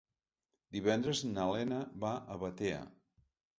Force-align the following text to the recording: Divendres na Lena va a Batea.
Divendres 0.77 1.21
na 1.35 1.45
Lena 1.53 1.83
va 2.07 2.17
a 2.17 2.41
Batea. 2.47 2.83